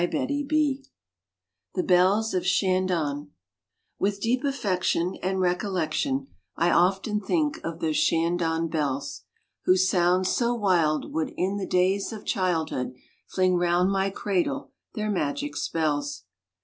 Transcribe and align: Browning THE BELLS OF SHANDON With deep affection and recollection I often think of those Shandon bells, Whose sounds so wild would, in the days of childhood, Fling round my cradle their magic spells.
Browning 0.09 0.47
THE 1.75 1.83
BELLS 1.83 2.33
OF 2.33 2.43
SHANDON 2.43 3.29
With 3.99 4.19
deep 4.19 4.43
affection 4.43 5.15
and 5.21 5.39
recollection 5.39 6.25
I 6.57 6.71
often 6.71 7.19
think 7.21 7.59
of 7.63 7.81
those 7.81 7.97
Shandon 7.97 8.67
bells, 8.67 9.21
Whose 9.65 9.87
sounds 9.87 10.29
so 10.29 10.55
wild 10.55 11.13
would, 11.13 11.31
in 11.37 11.57
the 11.57 11.67
days 11.67 12.11
of 12.11 12.25
childhood, 12.25 12.95
Fling 13.27 13.57
round 13.57 13.91
my 13.91 14.09
cradle 14.09 14.71
their 14.95 15.11
magic 15.11 15.55
spells. 15.55 16.23